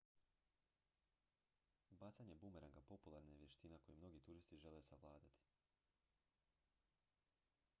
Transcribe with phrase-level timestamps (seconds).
[2.03, 5.45] bacanje bumeranga popularna je vještina koju mnogi turisti žele savladati